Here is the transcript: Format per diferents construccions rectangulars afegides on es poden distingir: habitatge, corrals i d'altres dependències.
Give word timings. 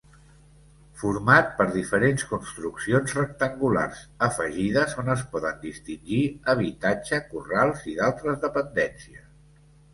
Format 1.01 1.51
per 1.59 1.67
diferents 1.75 2.25
construccions 2.31 3.13
rectangulars 3.19 4.01
afegides 4.29 4.97
on 5.05 5.13
es 5.17 5.23
poden 5.37 5.63
distingir: 5.69 6.25
habitatge, 6.57 7.23
corrals 7.37 7.89
i 7.95 7.97
d'altres 8.03 8.45
dependències. 8.51 9.25